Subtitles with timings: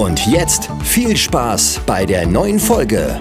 [0.00, 3.18] Und jetzt viel Spaß bei der neuen Folge.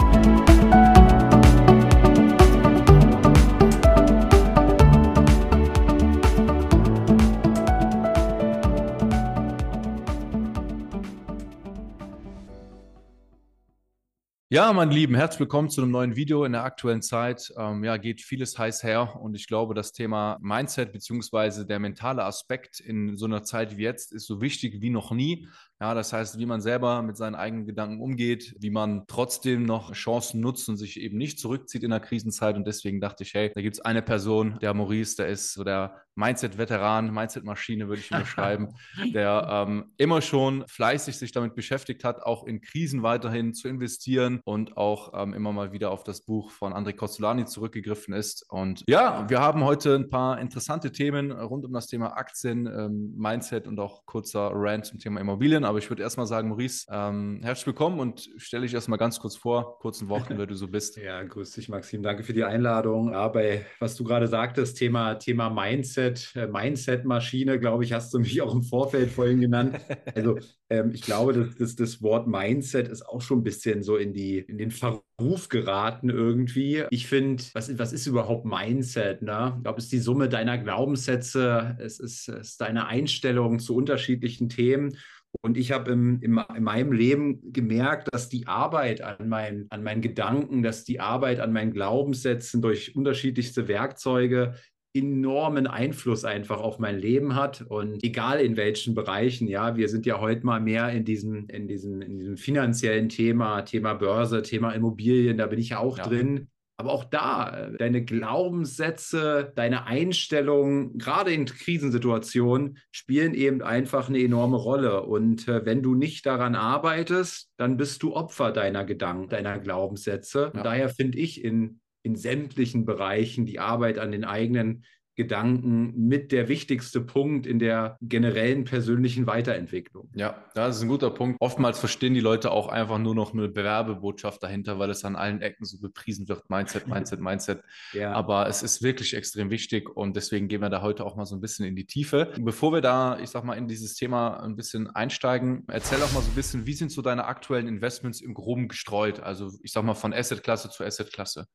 [14.51, 17.53] Ja, meine Lieben, herzlich willkommen zu einem neuen Video in der aktuellen Zeit.
[17.55, 22.23] Ähm, ja, geht vieles heiß her und ich glaube, das Thema Mindset beziehungsweise der mentale
[22.23, 25.47] Aspekt in so einer Zeit wie jetzt ist so wichtig wie noch nie.
[25.79, 29.93] Ja, das heißt, wie man selber mit seinen eigenen Gedanken umgeht, wie man trotzdem noch
[29.93, 32.57] Chancen nutzt und sich eben nicht zurückzieht in der Krisenzeit.
[32.57, 35.63] Und deswegen dachte ich, hey, da gibt es eine Person, der Maurice, der ist so
[35.63, 38.75] der Mindset-Veteran, Mindset-Maschine, würde ich ihn beschreiben,
[39.13, 44.38] der ähm, immer schon fleißig sich damit beschäftigt hat, auch in Krisen weiterhin zu investieren
[44.43, 48.45] und auch ähm, immer mal wieder auf das Buch von André Costolani zurückgegriffen ist.
[48.49, 53.13] Und ja, wir haben heute ein paar interessante Themen rund um das Thema Aktien, ähm,
[53.17, 55.63] Mindset und auch kurzer Rant zum Thema Immobilien.
[55.63, 59.35] Aber ich würde erstmal sagen, Maurice, ähm, herzlich willkommen und stelle dich erstmal ganz kurz
[59.35, 60.97] vor, kurzen Worten, wer du so bist.
[61.09, 62.03] Ja, grüß dich, Maxim.
[62.03, 63.13] Danke für die Einladung.
[63.13, 63.33] Ja,
[63.79, 68.53] was du gerade sagtest, Thema, Thema Mindset, äh, Mindset-Maschine, glaube ich, hast du mich auch
[68.53, 69.79] im Vorfeld vorhin genannt.
[70.13, 70.37] Also
[70.69, 74.13] ähm, ich glaube, dass, dass das Wort Mindset ist auch schon ein bisschen so in,
[74.13, 76.83] die, in den Verruf geraten irgendwie.
[76.91, 79.21] Ich finde, was, was ist überhaupt Mindset?
[79.21, 79.53] Ne?
[79.57, 83.75] Ich glaube, es ist die Summe deiner Glaubenssätze, es ist, es ist deine Einstellung zu
[83.75, 84.95] unterschiedlichen Themen.
[85.41, 89.83] Und ich habe im, im, in meinem Leben gemerkt, dass die Arbeit an, mein, an
[89.83, 94.55] meinen Gedanken, dass die Arbeit an meinen Glaubenssätzen durch unterschiedlichste Werkzeuge
[94.93, 100.05] enormen Einfluss einfach auf mein Leben hat und egal in welchen Bereichen, ja, wir sind
[100.05, 104.71] ja heute mal mehr in diesem, in diesem, in diesem finanziellen Thema, Thema Börse, Thema
[104.71, 106.07] Immobilien, da bin ich ja auch ja.
[106.07, 106.47] drin.
[106.79, 114.19] Aber auch da, äh, deine Glaubenssätze, deine Einstellungen, gerade in Krisensituationen, spielen eben einfach eine
[114.19, 115.03] enorme Rolle.
[115.03, 120.53] Und äh, wenn du nicht daran arbeitest, dann bist du Opfer deiner Gedanken, deiner Glaubenssätze.
[120.55, 120.63] Ja.
[120.63, 124.83] daher finde ich in, in sämtlichen Bereichen die Arbeit an den eigenen
[125.19, 130.09] Gedanken mit der wichtigste Punkt in der generellen persönlichen Weiterentwicklung.
[130.15, 131.35] Ja, das ist ein guter Punkt.
[131.41, 135.41] Oftmals verstehen die Leute auch einfach nur noch eine Bewerbebotschaft dahinter, weil es an allen
[135.41, 136.49] Ecken so bepriesen wird.
[136.49, 137.61] Mindset, Mindset, Mindset.
[137.93, 138.13] ja.
[138.13, 141.35] Aber es ist wirklich extrem wichtig und deswegen gehen wir da heute auch mal so
[141.35, 142.31] ein bisschen in die Tiefe.
[142.39, 146.21] Bevor wir da, ich sag mal, in dieses Thema ein bisschen einsteigen, erzähl auch mal
[146.21, 149.19] so ein bisschen, wie sind so deine aktuellen Investments im Groben gestreut?
[149.19, 151.47] Also ich sag mal von Assetklasse zu Assetklasse.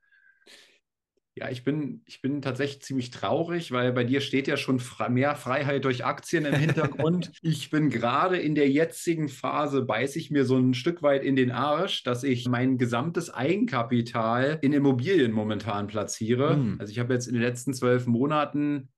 [1.36, 4.80] Ja, ich bin, ich bin tatsächlich ziemlich traurig, weil bei dir steht ja schon
[5.10, 7.32] mehr Freiheit durch Aktien im Hintergrund.
[7.42, 11.34] ich bin gerade in der jetzigen Phase, beiße ich mir so ein Stück weit in
[11.34, 16.54] den Arsch, dass ich mein gesamtes Eigenkapital in Immobilien momentan platziere.
[16.54, 16.76] Hm.
[16.78, 18.90] Also ich habe jetzt in den letzten zwölf Monaten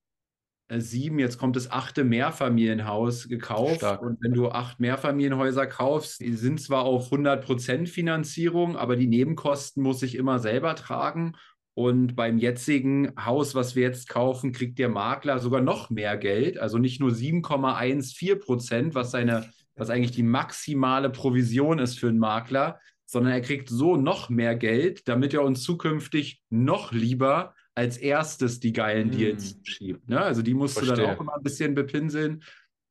[0.69, 3.77] äh, sieben, jetzt kommt das achte Mehrfamilienhaus gekauft.
[3.77, 4.01] Stark.
[4.01, 9.81] Und wenn du acht Mehrfamilienhäuser kaufst, die sind zwar auf 100% Finanzierung, aber die Nebenkosten
[9.81, 11.33] muss ich immer selber tragen.
[11.77, 16.57] Und beim jetzigen Haus, was wir jetzt kaufen, kriegt der Makler sogar noch mehr Geld.
[16.57, 22.17] Also nicht nur 7,14 Prozent, was seine, was eigentlich die maximale Provision ist für einen
[22.17, 27.97] Makler, sondern er kriegt so noch mehr Geld, damit er uns zukünftig noch lieber als
[27.97, 29.17] erstes die geilen hm.
[29.19, 30.09] Deals schiebt.
[30.09, 30.19] Ne?
[30.19, 30.95] Also die musst Verstehe.
[30.95, 32.43] du dann auch immer ein bisschen bepinseln.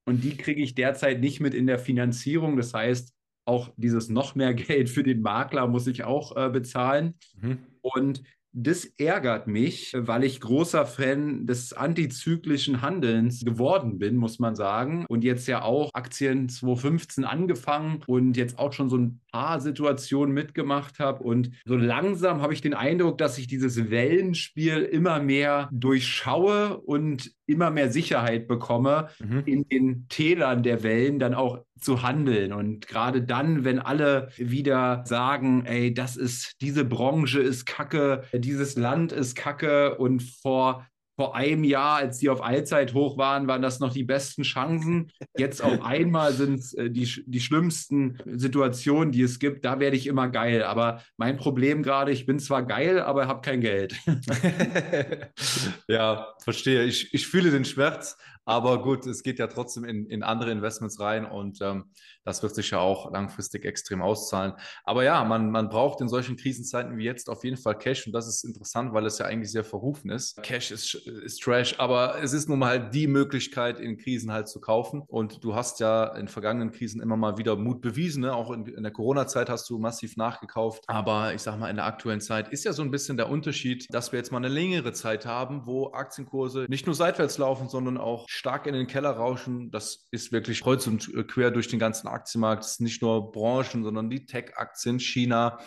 [0.04, 2.56] Und die kriege ich derzeit nicht mit in der Finanzierung.
[2.56, 3.12] Das heißt,
[3.46, 7.14] auch dieses noch mehr Geld für den Makler muss ich auch äh, bezahlen.
[7.40, 7.58] Mhm.
[7.82, 8.22] Und
[8.58, 15.04] das ärgert mich, weil ich großer Fan des antizyklischen Handelns geworden bin, muss man sagen.
[15.10, 19.20] Und jetzt ja auch Aktien 2015 angefangen und jetzt auch schon so ein
[19.60, 21.22] Situationen mitgemacht habe.
[21.22, 27.32] Und so langsam habe ich den Eindruck, dass ich dieses Wellenspiel immer mehr durchschaue und
[27.46, 29.42] immer mehr Sicherheit bekomme, mhm.
[29.46, 32.52] in den Tälern der Wellen dann auch zu handeln.
[32.52, 38.76] Und gerade dann, wenn alle wieder sagen, ey, das ist, diese Branche ist kacke, dieses
[38.76, 40.86] Land ist kacke und vor
[41.16, 45.10] vor einem Jahr, als die auf Allzeit hoch waren, waren das noch die besten Chancen.
[45.36, 49.64] Jetzt auf einmal sind es äh, die, die schlimmsten Situationen, die es gibt.
[49.64, 50.62] Da werde ich immer geil.
[50.62, 53.96] Aber mein Problem gerade, ich bin zwar geil, aber habe kein Geld.
[55.88, 56.84] ja, verstehe.
[56.84, 58.18] Ich, ich fühle den Schmerz.
[58.46, 61.90] Aber gut, es geht ja trotzdem in, in andere Investments rein und ähm,
[62.24, 64.54] das wird sich ja auch langfristig extrem auszahlen.
[64.84, 68.12] Aber ja, man, man braucht in solchen Krisenzeiten wie jetzt auf jeden Fall Cash und
[68.12, 70.42] das ist interessant, weil es ja eigentlich sehr verrufen ist.
[70.42, 74.48] Cash ist, ist Trash, aber es ist nun mal halt die Möglichkeit, in Krisen halt
[74.48, 75.02] zu kaufen.
[75.06, 78.22] Und du hast ja in vergangenen Krisen immer mal wieder Mut bewiesen.
[78.22, 78.34] Ne?
[78.34, 80.84] Auch in, in der Corona-Zeit hast du massiv nachgekauft.
[80.86, 83.86] Aber ich sag mal, in der aktuellen Zeit ist ja so ein bisschen der Unterschied,
[83.90, 87.98] dass wir jetzt mal eine längere Zeit haben, wo Aktienkurse nicht nur seitwärts laufen, sondern
[87.98, 89.70] auch stark in den Keller rauschen.
[89.70, 92.64] Das ist wirklich kreuz und quer durch den ganzen Aktienmarkt.
[92.64, 95.58] Es ist nicht nur Branchen, sondern die Tech-Aktien, China.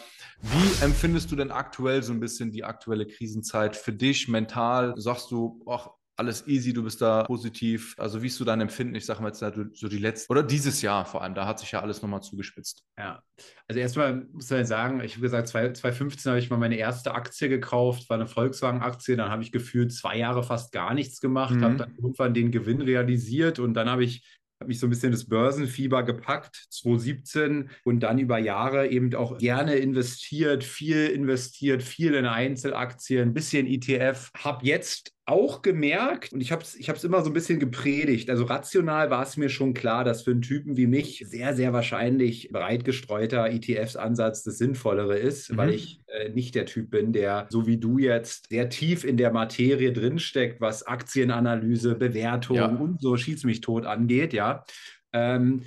[0.42, 4.94] Wie empfindest du denn aktuell so ein bisschen die aktuelle Krisenzeit für dich mental?
[4.98, 5.90] Sagst du, ach,
[6.20, 7.96] alles easy, du bist da positiv.
[7.98, 8.96] Also wie ist so dein Empfinden?
[8.96, 9.40] Ich sage mal jetzt
[9.80, 12.84] so die letzte, oder dieses Jahr vor allem, da hat sich ja alles nochmal zugespitzt.
[12.98, 13.24] Ja,
[13.68, 17.50] also erstmal muss man sagen, ich habe gesagt, 2015 habe ich mal meine erste Aktie
[17.50, 21.64] gekauft, war eine Volkswagen-Aktie, dann habe ich gefühlt zwei Jahre fast gar nichts gemacht, mhm.
[21.64, 24.24] habe dann irgendwann den Gewinn realisiert und dann habe ich
[24.60, 29.38] hat mich so ein bisschen das Börsenfieber gepackt, 2017 und dann über Jahre eben auch
[29.38, 34.32] gerne investiert, viel investiert, viel in Einzelaktien, ein bisschen ETF.
[34.38, 38.46] Habe jetzt auch gemerkt, und ich habe es ich immer so ein bisschen gepredigt, also
[38.46, 42.50] rational war es mir schon klar, dass für einen Typen wie mich sehr, sehr wahrscheinlich
[42.52, 45.58] breit gestreuter ETFs-Ansatz das Sinnvollere ist, mhm.
[45.58, 49.18] weil ich äh, nicht der Typ bin, der so wie du jetzt sehr tief in
[49.18, 52.66] der Materie drinsteckt, was Aktienanalyse, Bewertung ja.
[52.68, 54.64] und so schießt mich tot angeht, ja.
[55.14, 55.64] Ähm,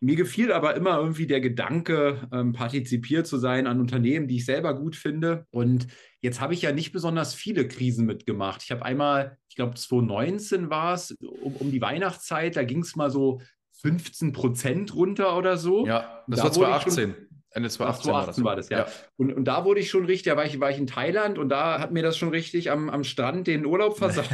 [0.00, 4.44] mir gefiel aber immer irgendwie der Gedanke, ähm, partizipiert zu sein an Unternehmen, die ich
[4.44, 5.46] selber gut finde.
[5.50, 5.86] Und
[6.20, 8.62] jetzt habe ich ja nicht besonders viele Krisen mitgemacht.
[8.62, 12.96] Ich habe einmal, ich glaube 2019 war es, um, um die Weihnachtszeit, da ging es
[12.96, 13.40] mal so
[13.80, 15.86] 15 Prozent runter oder so.
[15.86, 17.14] Ja, das da war 2018.
[17.54, 18.92] Ende 2018, 2018 war das, war das ja.
[18.92, 19.08] ja.
[19.16, 21.50] Und, und da wurde ich schon richtig, da war ich, war ich in Thailand und
[21.50, 24.26] da hat mir das schon richtig am, am Strand den Urlaub versaut.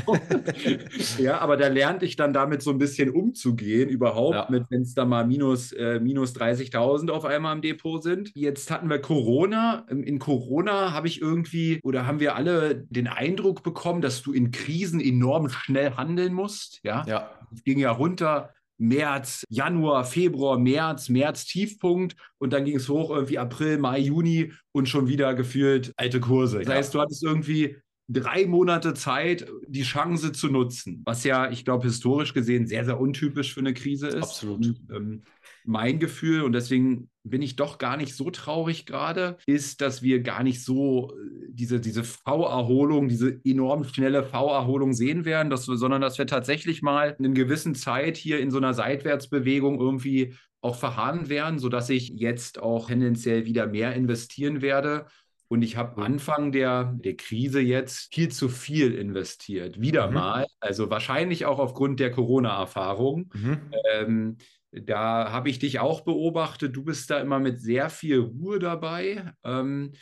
[1.19, 4.47] ja, aber da lernte ich dann damit so ein bisschen umzugehen, überhaupt, ja.
[4.49, 8.31] mit wenn es da mal minus, äh, minus 30.000 auf einmal im Depot sind.
[8.35, 9.85] Jetzt hatten wir Corona.
[9.91, 14.51] In Corona habe ich irgendwie oder haben wir alle den Eindruck bekommen, dass du in
[14.51, 16.81] Krisen enorm schnell handeln musst.
[16.85, 17.05] Ja.
[17.07, 17.31] ja.
[17.53, 23.11] Es ging ja runter März, Januar, Februar, März, März Tiefpunkt und dann ging es hoch
[23.11, 26.61] irgendwie April, Mai, Juni und schon wieder gefühlt alte Kurse.
[26.61, 27.77] Das heißt, du hattest irgendwie
[28.09, 32.99] drei Monate Zeit, die Chance zu nutzen, was ja, ich glaube, historisch gesehen sehr, sehr
[32.99, 34.23] untypisch für eine Krise ist.
[34.23, 34.67] Absolut.
[34.67, 35.23] Und, ähm,
[35.65, 40.23] mein Gefühl, und deswegen bin ich doch gar nicht so traurig gerade, ist, dass wir
[40.23, 45.77] gar nicht so äh, diese, diese V-Erholung, diese enorm schnelle V-Erholung sehen werden, dass wir,
[45.77, 50.35] sondern dass wir tatsächlich mal in einer gewissen Zeit hier in so einer Seitwärtsbewegung irgendwie
[50.63, 55.07] auch verharren werden, sodass ich jetzt auch tendenziell wieder mehr investieren werde.
[55.49, 59.81] Und ich habe Anfang der, der Krise jetzt viel zu viel investiert.
[59.81, 60.15] Wieder mhm.
[60.15, 60.47] mal.
[60.61, 63.31] Also wahrscheinlich auch aufgrund der Corona-Erfahrung.
[63.35, 63.59] Mhm.
[63.93, 64.37] Ähm,
[64.73, 66.77] da habe ich dich auch beobachtet.
[66.77, 69.33] Du bist da immer mit sehr viel Ruhe dabei.
[69.45, 69.93] Ähm,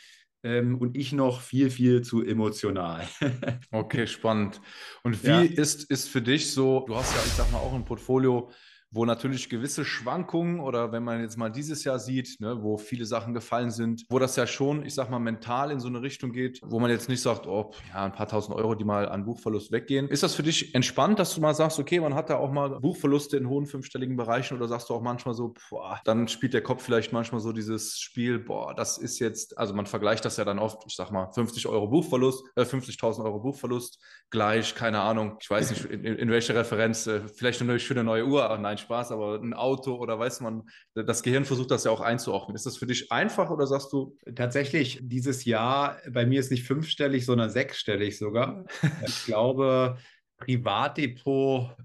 [0.43, 3.05] ähm, und ich noch viel, viel zu emotional.
[3.71, 4.61] okay, spannend.
[5.03, 5.41] Und wie ja.
[5.41, 8.49] ist, ist für dich so, du hast ja, ich sag mal, auch ein Portfolio
[8.91, 13.05] wo natürlich gewisse Schwankungen oder wenn man jetzt mal dieses Jahr sieht, ne, wo viele
[13.05, 16.31] Sachen gefallen sind, wo das ja schon, ich sag mal, mental in so eine Richtung
[16.31, 19.25] geht, wo man jetzt nicht sagt, oh, ja, ein paar tausend Euro, die mal an
[19.25, 20.07] Buchverlust weggehen.
[20.07, 22.79] Ist das für dich entspannt, dass du mal sagst, okay, man hat da auch mal
[22.79, 26.61] Buchverluste in hohen fünfstelligen Bereichen oder sagst du auch manchmal so, boah, dann spielt der
[26.61, 30.45] Kopf vielleicht manchmal so dieses Spiel, boah, das ist jetzt, also man vergleicht das ja
[30.45, 33.99] dann oft, ich sag mal, 50 Euro Buchverlust, äh, 50.000 Euro Buchverlust,
[34.31, 38.25] gleich, keine Ahnung, ich weiß nicht, in, in welche Referenz, äh, vielleicht eine schöne neue
[38.25, 42.01] Uhr, nein, Spaß, aber ein Auto oder weiß man, das Gehirn versucht das ja auch
[42.01, 42.55] einzuordnen.
[42.55, 44.17] Ist das für dich einfach oder sagst du?
[44.35, 48.65] Tatsächlich, dieses Jahr, bei mir ist nicht fünfstellig, sondern sechsstellig sogar.
[49.05, 49.97] ich glaube,
[50.37, 51.75] Privatdepot,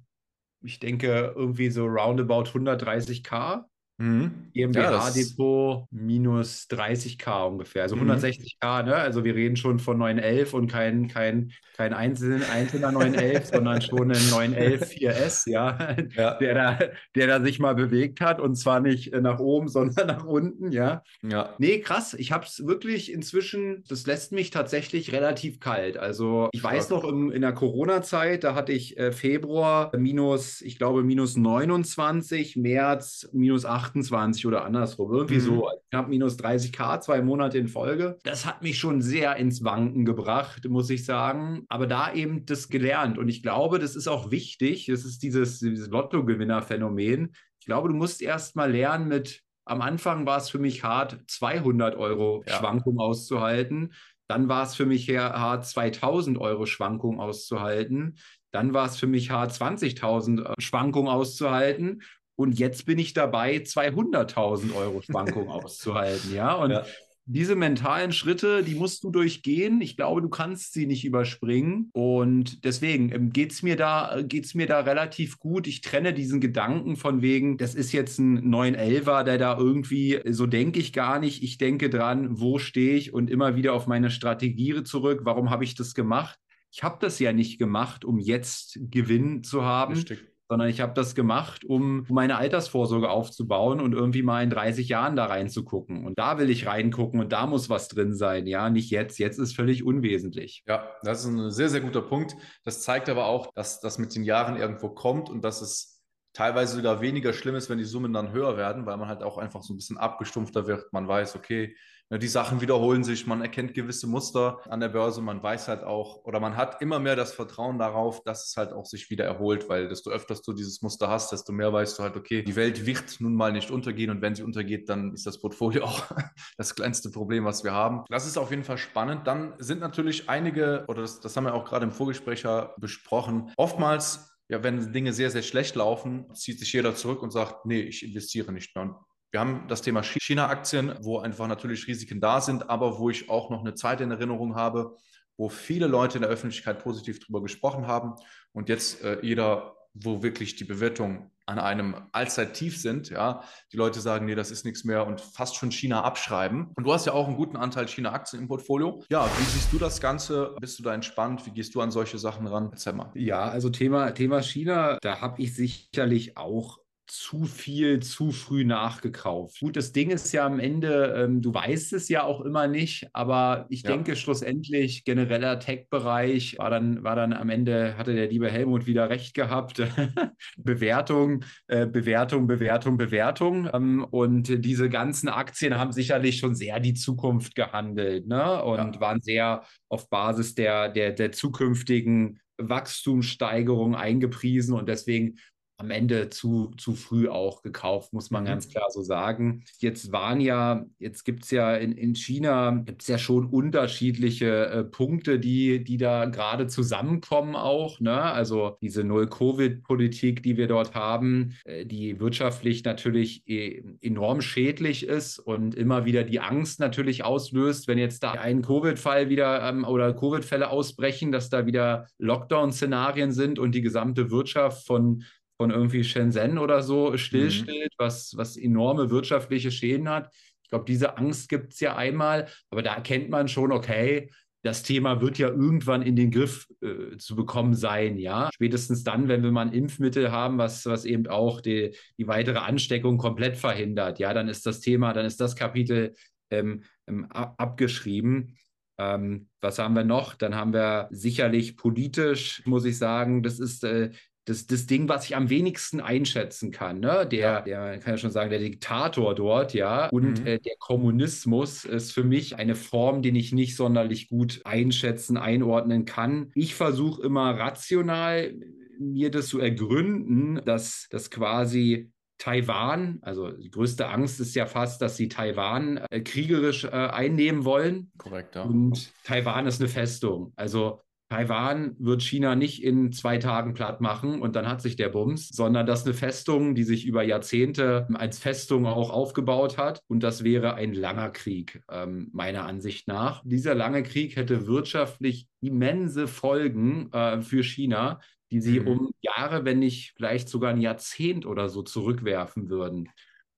[0.62, 3.64] ich denke irgendwie so roundabout 130k.
[3.96, 4.50] Mhm.
[4.54, 8.10] GmbH-Depot ja, minus 30k ungefähr, also mhm.
[8.10, 8.96] 160k, ne?
[8.96, 14.10] Also wir reden schon von 911 und kein, kein, kein einzelner, einzelner 911, sondern schon
[14.10, 16.78] ein 911 4S, ja, ja, Der, da,
[17.14, 21.04] der da sich mal bewegt hat und zwar nicht nach oben, sondern nach unten, ja.
[21.22, 21.54] ja.
[21.58, 25.98] Nee, krass, ich habe es wirklich inzwischen, das lässt mich tatsächlich relativ kalt.
[25.98, 30.78] Also ich weiß noch, in, in der Corona-Zeit, da hatte ich äh, Februar minus, ich
[30.78, 35.12] glaube, minus 29, März minus 8 28 oder andersrum.
[35.12, 35.40] Irgendwie mhm.
[35.40, 38.18] so knapp minus 30k, zwei Monate in Folge.
[38.24, 41.64] Das hat mich schon sehr ins Wanken gebracht, muss ich sagen.
[41.68, 43.18] Aber da eben das gelernt.
[43.18, 44.86] Und ich glaube, das ist auch wichtig.
[44.86, 47.34] Das ist dieses, dieses Lotto-Gewinner-Phänomen.
[47.60, 51.18] Ich glaube, du musst erst mal lernen mit, am Anfang war es für mich hart,
[51.26, 52.58] 200 Euro ja.
[52.58, 53.92] Schwankung auszuhalten.
[54.28, 58.18] Dann war es für mich hart, 2000 Euro Schwankung auszuhalten
[58.52, 62.02] Dann war es für mich hart, 20.000 äh, Schwankungen auszuhalten.
[62.36, 66.34] Und jetzt bin ich dabei, 200.000 Euro Schwankungen auszuhalten.
[66.34, 66.84] Ja, und ja
[67.26, 69.80] diese mentalen Schritte, die musst du durchgehen.
[69.80, 71.90] Ich glaube, du kannst sie nicht überspringen.
[71.92, 75.66] Und deswegen ähm, geht es mir, da, geht's mir da relativ gut.
[75.66, 80.46] Ich trenne diesen Gedanken von wegen, das ist jetzt ein 911er, der da irgendwie, so
[80.46, 81.42] denke ich gar nicht.
[81.42, 85.20] Ich denke dran, wo stehe ich und immer wieder auf meine Strategie zurück.
[85.24, 86.38] Warum habe ich das gemacht?
[86.70, 89.94] Ich habe das ja nicht gemacht, um jetzt Gewinn zu haben.
[89.94, 94.88] Richtig sondern ich habe das gemacht, um meine Altersvorsorge aufzubauen und irgendwie mal in 30
[94.88, 96.04] Jahren da reinzugucken.
[96.04, 98.46] Und da will ich reingucken und da muss was drin sein.
[98.46, 99.18] Ja, nicht jetzt.
[99.18, 100.62] Jetzt ist völlig unwesentlich.
[100.66, 102.36] Ja, das ist ein sehr, sehr guter Punkt.
[102.64, 106.02] Das zeigt aber auch, dass das mit den Jahren irgendwo kommt und dass es
[106.34, 109.38] teilweise sogar weniger schlimm ist, wenn die Summen dann höher werden, weil man halt auch
[109.38, 110.92] einfach so ein bisschen abgestumpfter wird.
[110.92, 111.74] Man weiß, okay,
[112.10, 116.24] die Sachen wiederholen sich, man erkennt gewisse Muster an der Börse, man weiß halt auch,
[116.24, 119.68] oder man hat immer mehr das Vertrauen darauf, dass es halt auch sich wieder erholt,
[119.68, 122.86] weil desto öfters du dieses Muster hast, desto mehr weißt du halt, okay, die Welt
[122.86, 126.04] wird nun mal nicht untergehen und wenn sie untergeht, dann ist das Portfolio auch
[126.56, 128.04] das kleinste Problem, was wir haben.
[128.10, 129.26] Das ist auf jeden Fall spannend.
[129.26, 132.44] Dann sind natürlich einige, oder das, das haben wir auch gerade im Vorgespräch
[132.78, 137.64] besprochen, oftmals ja, wenn Dinge sehr, sehr schlecht laufen, zieht sich jeder zurück und sagt,
[137.64, 138.84] nee, ich investiere nicht mehr.
[138.84, 138.96] Und
[139.34, 143.50] wir haben das Thema China-Aktien, wo einfach natürlich Risiken da sind, aber wo ich auch
[143.50, 144.96] noch eine Zeit in Erinnerung habe,
[145.36, 148.14] wo viele Leute in der Öffentlichkeit positiv darüber gesprochen haben
[148.52, 154.00] und jetzt äh, jeder, wo wirklich die Bewertungen an einem Allzeit-Tief sind, ja, die Leute
[154.00, 156.70] sagen, nee, das ist nichts mehr und fast schon China abschreiben.
[156.76, 159.02] Und du hast ja auch einen guten Anteil China-Aktien im Portfolio.
[159.10, 160.54] Ja, wie siehst du das Ganze?
[160.60, 161.44] Bist du da entspannt?
[161.44, 162.68] Wie gehst du an solche Sachen ran?
[162.70, 163.10] Erzähl mal.
[163.16, 169.60] Ja, also Thema, Thema China, da habe ich sicherlich auch zu viel zu früh nachgekauft.
[169.60, 173.08] Gut, das Ding ist ja am Ende, ähm, du weißt es ja auch immer nicht,
[173.12, 173.90] aber ich ja.
[173.90, 179.10] denke schlussendlich genereller Tech-Bereich war dann, war dann am Ende, hatte der liebe Helmut wieder
[179.10, 179.82] recht gehabt.
[180.56, 183.68] Bewertung, äh, Bewertung, Bewertung, Bewertung.
[183.72, 188.62] Ähm, und diese ganzen Aktien haben sicherlich schon sehr die Zukunft gehandelt ne?
[188.62, 189.00] und ja.
[189.00, 195.36] waren sehr auf Basis der, der, der zukünftigen Wachstumssteigerung eingepriesen und deswegen
[195.76, 198.48] am Ende zu, zu früh auch gekauft, muss man mhm.
[198.48, 199.64] ganz klar so sagen.
[199.78, 204.66] Jetzt waren ja, jetzt gibt es ja in, in China, gibt es ja schon unterschiedliche
[204.66, 207.98] äh, Punkte, die, die da gerade zusammenkommen auch.
[208.00, 208.20] Ne?
[208.20, 215.38] Also diese Null-Covid-Politik, die wir dort haben, äh, die wirtschaftlich natürlich e enorm schädlich ist
[215.38, 220.14] und immer wieder die Angst natürlich auslöst, wenn jetzt da ein Covid-Fall wieder ähm, oder
[220.14, 225.24] Covid-Fälle ausbrechen, dass da wieder Lockdown-Szenarien sind und die gesamte Wirtschaft von
[225.64, 227.96] von irgendwie Shenzhen oder so stillsteht, mhm.
[227.96, 230.30] was, was enorme wirtschaftliche Schäden hat.
[230.62, 234.30] Ich glaube, diese Angst gibt es ja einmal, aber da erkennt man schon, okay,
[234.62, 238.50] das Thema wird ja irgendwann in den Griff äh, zu bekommen sein, ja.
[238.52, 242.58] Spätestens dann, wenn wir mal ein Impfmittel haben, was, was eben auch die, die weitere
[242.58, 246.12] Ansteckung komplett verhindert, ja, dann ist das Thema, dann ist das Kapitel
[246.50, 248.58] ähm, ähm, abgeschrieben.
[248.98, 250.34] Ähm, was haben wir noch?
[250.34, 254.10] Dann haben wir sicherlich politisch, muss ich sagen, das ist äh,
[254.44, 257.00] das, das Ding, was ich am wenigsten einschätzen kann.
[257.00, 257.26] Ne?
[257.30, 257.60] Der, ja.
[257.62, 260.08] der kann ja schon sagen, der Diktator dort, ja.
[260.08, 260.46] Und mhm.
[260.46, 266.04] äh, der Kommunismus ist für mich eine Form, den ich nicht sonderlich gut einschätzen, einordnen
[266.04, 266.50] kann.
[266.54, 268.54] Ich versuche immer rational
[268.98, 275.00] mir das zu ergründen, dass das quasi Taiwan, also die größte Angst ist ja fast,
[275.00, 278.10] dass sie Taiwan äh, kriegerisch äh, einnehmen wollen.
[278.18, 278.62] Korrekt, ja.
[278.62, 280.52] Und Taiwan ist eine Festung.
[280.56, 281.03] Also
[281.34, 285.48] Taiwan wird China nicht in zwei Tagen platt machen und dann hat sich der Bums,
[285.48, 290.00] sondern das ist eine Festung, die sich über Jahrzehnte als Festung auch aufgebaut hat.
[290.06, 293.42] Und das wäre ein langer Krieg, ähm, meiner Ansicht nach.
[293.44, 298.20] Dieser lange Krieg hätte wirtschaftlich immense Folgen äh, für China,
[298.52, 298.86] die sie mhm.
[298.86, 303.08] um Jahre, wenn nicht vielleicht sogar ein Jahrzehnt oder so zurückwerfen würden.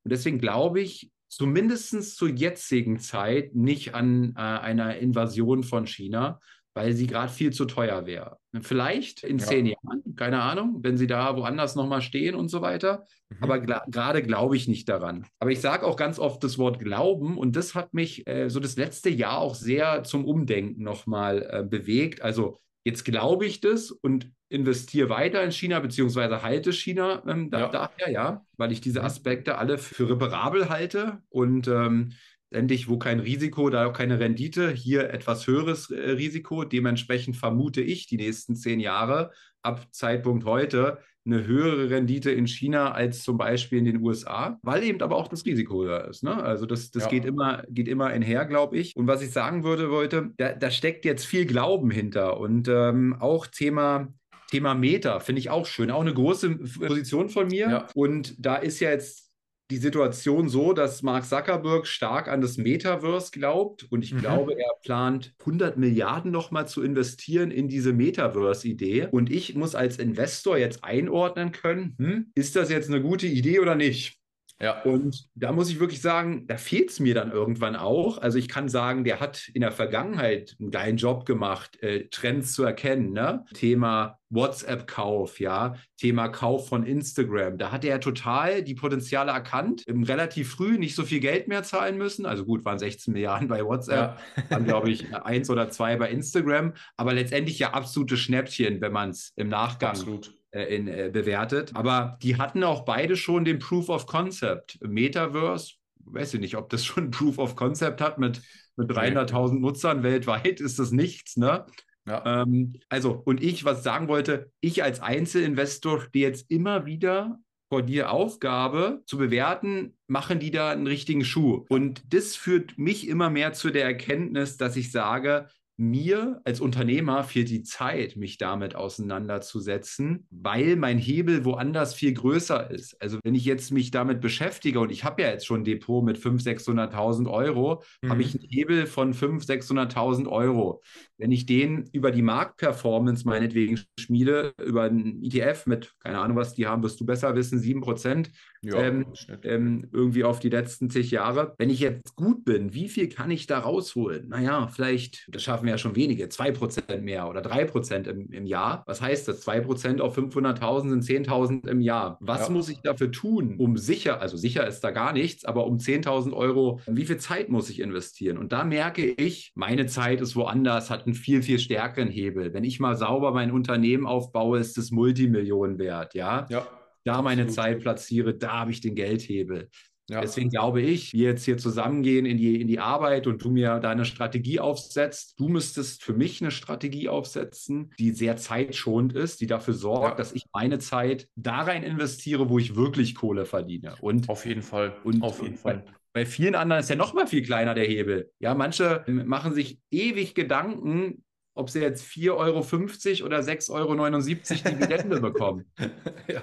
[0.03, 6.41] Und deswegen glaube ich, zumindest zur jetzigen Zeit nicht an äh, einer Invasion von China,
[6.77, 8.37] weil sie gerade viel zu teuer wäre.
[8.61, 9.47] Vielleicht in ja.
[9.47, 13.07] zehn Jahren, keine Ahnung, wenn sie da woanders nochmal stehen und so weiter.
[13.31, 13.37] Mhm.
[13.41, 15.27] Aber gerade glaube ich nicht daran.
[15.39, 18.61] Aber ich sage auch ganz oft das Wort Glauben und das hat mich äh, so
[18.61, 22.21] das letzte Jahr auch sehr zum Umdenken nochmal äh, bewegt.
[22.21, 27.61] Also jetzt glaube ich das und investiere weiter in China, beziehungsweise halte China ähm, da,
[27.61, 27.69] ja.
[27.69, 29.07] daher, ja, weil ich diese mhm.
[29.07, 32.13] Aspekte alle für reparabel halte und ähm,
[32.51, 36.65] letztendlich, wo kein Risiko, da auch keine Rendite, hier etwas höheres äh, Risiko.
[36.65, 39.31] Dementsprechend vermute ich die nächsten zehn Jahre
[39.63, 44.85] ab Zeitpunkt heute eine höhere Rendite in China als zum Beispiel in den USA, weil
[44.85, 46.23] eben aber auch das Risiko höher ist.
[46.23, 46.41] Ne?
[46.41, 47.11] Also das, das ja.
[47.11, 48.95] geht, immer, geht immer einher, glaube ich.
[48.95, 53.17] Und was ich sagen würde, Leute, da, da steckt jetzt viel Glauben hinter und ähm,
[53.19, 54.09] auch Thema
[54.49, 55.91] Thema Meta finde ich auch schön.
[55.91, 56.51] Auch eine große
[56.87, 57.69] Position von mir.
[57.69, 57.87] Ja.
[57.95, 59.26] Und da ist ja jetzt
[59.71, 64.19] die Situation so, dass Mark Zuckerberg stark an das Metaverse glaubt und ich mhm.
[64.19, 69.09] glaube, er plant 100 Milliarden nochmal zu investieren in diese Metaverse-Idee.
[69.11, 73.61] Und ich muss als Investor jetzt einordnen können, hm, ist das jetzt eine gute Idee
[73.61, 74.21] oder nicht?
[74.61, 74.83] Ja.
[74.83, 78.19] Und da muss ich wirklich sagen, da fehlt es mir dann irgendwann auch.
[78.19, 82.55] Also ich kann sagen, der hat in der Vergangenheit einen geilen Job gemacht, äh, Trends
[82.55, 83.13] zu erkennen.
[83.13, 83.45] Ne?
[83.53, 87.59] Thema WhatsApp-Kauf, ja, Thema Kauf von Instagram.
[87.59, 91.97] Da hat er total die Potenziale erkannt, relativ früh nicht so viel Geld mehr zahlen
[91.97, 92.27] müssen.
[92.27, 94.43] Also gut, waren 16 Milliarden bei WhatsApp, ja.
[94.51, 99.11] dann glaube ich eins oder zwei bei Instagram, aber letztendlich ja absolute Schnäppchen, wenn man
[99.11, 101.73] es im Nachgang Absolut in, äh, bewertet.
[101.75, 104.79] Aber die hatten auch beide schon den Proof of Concept.
[104.83, 105.75] Metaverse,
[106.05, 108.41] weiß ich nicht, ob das schon Proof of Concept hat mit,
[108.77, 111.67] mit 300.000 Nutzern weltweit, ist das nichts, ne?
[112.07, 112.43] Ja.
[112.43, 117.83] Ähm, also, und ich, was sagen wollte, ich als Einzelinvestor stehe jetzt immer wieder vor
[117.83, 121.65] dir Aufgabe zu bewerten, machen die da einen richtigen Schuh.
[121.69, 127.23] Und das führt mich immer mehr zu der Erkenntnis, dass ich sage, mir als Unternehmer
[127.23, 133.01] fehlt die Zeit, mich damit auseinanderzusetzen, weil mein Hebel woanders viel größer ist.
[133.01, 136.03] Also wenn ich jetzt mich damit beschäftige und ich habe ja jetzt schon ein Depot
[136.03, 138.11] mit 500.000, 600.000 Euro, mhm.
[138.11, 140.83] habe ich einen Hebel von 500.000, 600.000 Euro.
[141.19, 146.55] Wenn ich den über die Marktperformance meinetwegen schmiede, über einen ETF mit, keine Ahnung was
[146.55, 148.29] die haben, wirst du besser wissen, 7%,
[148.63, 149.07] ja, ähm,
[149.43, 151.55] ähm, irgendwie auf die letzten zig Jahre.
[151.59, 154.29] Wenn ich jetzt gut bin, wie viel kann ich da rausholen?
[154.29, 158.83] Naja, vielleicht, das schaffen wir ja schon wenige, 2% mehr oder 3% im, im Jahr.
[158.87, 159.47] Was heißt das?
[159.47, 162.19] 2% auf 500.000 sind 10.000 im Jahr.
[162.21, 162.53] Was ja.
[162.53, 166.33] muss ich dafür tun, um sicher, also sicher ist da gar nichts, aber um 10.000
[166.33, 168.39] Euro, wie viel Zeit muss ich investieren?
[168.39, 172.53] Und da merke ich, meine Zeit ist woanders, hat einen viel, viel stärkeren Hebel.
[172.53, 176.47] Wenn ich mal sauber mein Unternehmen aufbaue, ist es Multimillionen wert, ja?
[176.51, 176.67] Ja
[177.07, 177.55] da meine Absolut.
[177.55, 179.71] Zeit platziere, da habe ich den Geldhebel.
[180.09, 180.21] Ja.
[180.21, 183.81] Deswegen glaube ich, wir jetzt hier zusammengehen in die, in die Arbeit und du mir
[183.81, 185.35] deine Strategie aufsetzt.
[185.39, 190.15] Du müsstest für mich eine Strategie aufsetzen, die sehr zeitschonend ist, die dafür sorgt, ja.
[190.15, 193.97] dass ich meine Zeit da rein investiere, wo ich wirklich Kohle verdiene.
[194.01, 194.97] Und auf jeden Fall.
[195.03, 195.85] Und auf jeden Fall.
[196.17, 198.33] Bei vielen anderen ist ja noch mal viel kleiner der Hebel.
[198.39, 205.21] Ja, manche machen sich ewig Gedanken, ob sie jetzt 4,50 Euro oder 6,79 Euro Dividende
[205.21, 205.67] bekommen.
[206.27, 206.41] ja,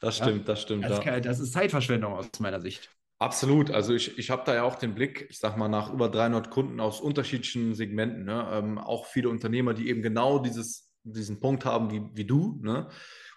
[0.00, 0.84] das stimmt, ja, das stimmt.
[0.86, 1.20] Das, ja.
[1.20, 2.90] das, ist Zeitverschwendung aus meiner Sicht.
[3.20, 3.70] Absolut.
[3.70, 6.50] Also ich, ich habe da ja auch den Blick, ich sage mal, nach über 300
[6.50, 8.24] Kunden aus unterschiedlichen Segmenten.
[8.24, 8.48] Ne?
[8.50, 12.58] Ähm, auch viele Unternehmer, die eben genau dieses, diesen Punkt haben wie, wie du.
[12.60, 12.88] Ne?